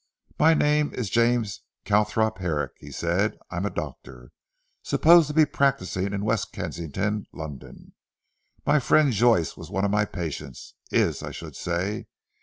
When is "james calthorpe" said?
1.11-2.39